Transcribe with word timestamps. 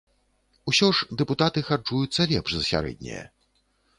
Усё 0.71 0.87
ж 0.99 1.17
дэпутаты 1.19 1.59
харчуюцца 1.69 2.27
лепш 2.31 2.51
за 2.57 2.63
сярэдняе. 2.71 3.23